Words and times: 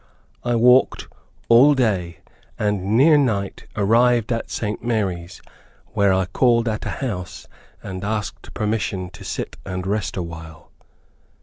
I 0.43 0.55
walked 0.55 1.07
all 1.47 1.75
day, 1.75 2.21
and 2.57 2.97
near 2.97 3.19
night 3.19 3.67
arrived 3.75 4.31
at 4.31 4.49
St. 4.49 4.83
Mary's, 4.83 5.43
where 5.89 6.11
I 6.11 6.25
called 6.25 6.67
at 6.67 6.87
a 6.87 7.05
house, 7.05 7.47
and 7.83 8.03
asked 8.03 8.51
permission 8.55 9.11
to 9.11 9.23
sit 9.23 9.57
and 9.63 9.85
rest 9.85 10.17
awhile. 10.17 10.71